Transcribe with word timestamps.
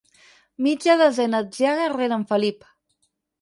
Mitja 0.67 0.95
desena 1.01 1.41
atziaga 1.45 1.91
rere 1.97 2.17
en 2.19 2.25
Felip. 2.33 2.67